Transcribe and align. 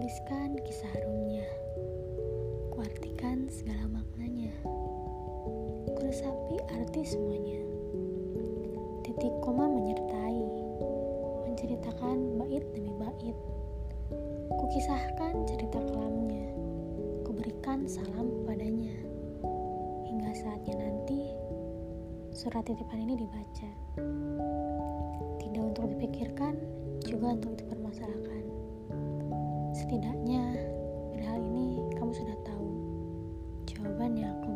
tuliskan 0.00 0.52
kisah 0.68 0.90
harumnya. 0.96 1.48
Kuartikan 2.70 3.48
segala 3.48 3.88
maknanya. 3.88 4.52
Kuresapi 5.96 6.56
arti 6.70 7.02
semuanya. 7.04 7.60
Titik 9.02 9.32
koma 9.42 9.66
menyertai, 9.66 10.40
menceritakan 11.48 12.38
bait 12.38 12.64
demi 12.76 12.92
bait. 13.00 13.36
Kukisahkan 14.60 15.48
cerita 15.48 15.80
kelamnya. 15.88 16.52
Kuberikan 17.26 17.88
salam 17.90 18.44
padanya. 18.44 18.94
Hingga 20.04 20.32
saatnya 20.36 20.74
nanti, 20.84 21.32
surat 22.30 22.62
titipan 22.68 23.08
ini 23.08 23.14
dibaca. 23.20 23.70
Tidak 25.42 25.62
untuk 25.64 25.90
dipikirkan, 25.96 26.69
juga 27.20 27.36
untuk 27.36 27.52
dipermasalahkan. 27.52 28.42
Setidaknya 29.76 30.40
hal 31.20 31.36
ini 31.52 31.84
kamu 32.00 32.16
sudah 32.16 32.32
tahu 32.48 32.68
jawabannya 33.68 34.24
aku. 34.24 34.49